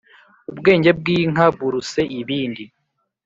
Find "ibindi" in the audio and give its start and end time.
2.21-2.63